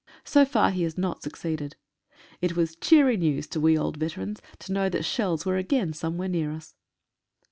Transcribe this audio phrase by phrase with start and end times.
[0.23, 1.75] So far he has not succeeded.
[2.41, 6.27] It was cheery news to we old veterans to know that shells were again somewhere
[6.27, 6.73] near us.